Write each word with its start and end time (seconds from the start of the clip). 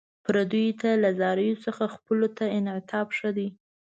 پردیو 0.23 0.77
ته 0.81 0.89
له 1.03 1.09
زاریو 1.19 1.61
څخه 1.65 1.93
خپلو 1.95 2.27
ته 2.37 2.45
انعطاف 2.57 3.07
ښه 3.17 3.29
دی. 3.37 3.47